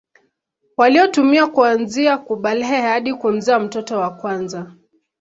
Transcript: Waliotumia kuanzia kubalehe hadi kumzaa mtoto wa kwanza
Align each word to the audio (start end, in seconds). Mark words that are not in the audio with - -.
Waliotumia 0.77 1.47
kuanzia 1.47 2.17
kubalehe 2.17 2.81
hadi 2.81 3.13
kumzaa 3.13 3.59
mtoto 3.59 3.99
wa 3.99 4.09
kwanza 4.09 4.71